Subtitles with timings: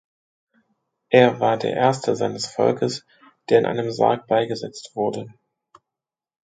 [1.09, 3.05] Er war der erste seines Volkes
[3.49, 5.31] der in einem Sarg beigesetzt wurde.